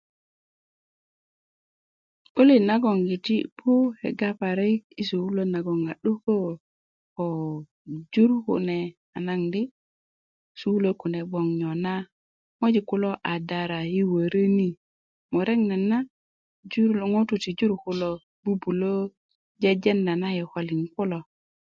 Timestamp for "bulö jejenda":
18.53-20.13